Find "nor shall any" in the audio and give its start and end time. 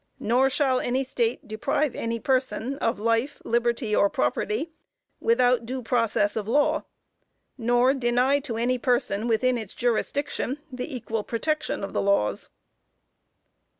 0.19-1.03